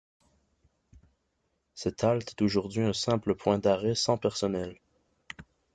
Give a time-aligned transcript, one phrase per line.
[1.75, 4.79] Cette halte est aujourd’hui un simple point d’arrêt sans personnel.